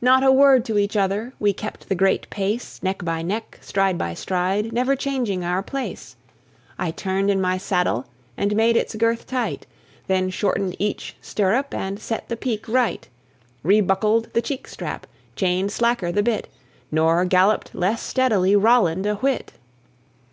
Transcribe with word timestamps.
Not 0.00 0.22
a 0.22 0.30
word 0.30 0.64
to 0.66 0.78
each 0.78 0.96
other; 0.96 1.32
we 1.40 1.52
kept 1.52 1.88
the 1.88 1.96
great 1.96 2.30
pace 2.30 2.80
Neck 2.80 3.04
by 3.04 3.22
neck, 3.22 3.58
stride 3.60 3.98
by 3.98 4.14
stride, 4.14 4.72
never 4.72 4.94
changing 4.94 5.42
our 5.44 5.64
place; 5.64 6.14
I 6.78 6.92
turned 6.92 7.28
in 7.28 7.40
my 7.40 7.58
saddle 7.58 8.06
and 8.36 8.54
made 8.54 8.76
its 8.76 8.94
girth 8.94 9.26
tight, 9.26 9.66
Then 10.06 10.30
shortened 10.30 10.76
each 10.78 11.16
stirrup, 11.20 11.74
and 11.74 11.98
set 11.98 12.28
the 12.28 12.36
pique 12.36 12.68
right, 12.68 13.08
Rebuckled 13.64 14.32
the 14.32 14.42
cheek 14.42 14.68
strap, 14.68 15.08
chained 15.34 15.72
slacker 15.72 16.12
the 16.12 16.22
bit, 16.22 16.46
Nor 16.92 17.24
galloped 17.24 17.74
less 17.74 18.00
steadily 18.00 18.54
Roland 18.54 19.06
a 19.06 19.16
whit. 19.16 19.54